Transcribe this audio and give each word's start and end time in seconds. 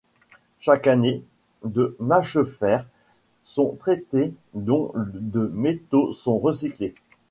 Chaque 0.57 0.87
année, 0.87 1.21
de 1.63 1.95
mâchefers 1.99 2.87
sont 3.43 3.75
traitées 3.79 4.33
dont 4.55 4.91
de 4.95 5.45
métaux 5.53 6.11
sont 6.11 6.39
recyclés. 6.39 6.95